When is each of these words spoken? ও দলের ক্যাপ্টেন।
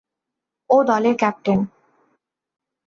ও 0.69 0.77
দলের 0.83 1.15
ক্যাপ্টেন। 1.17 1.59